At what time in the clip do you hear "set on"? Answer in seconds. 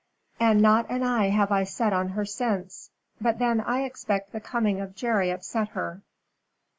1.63-2.09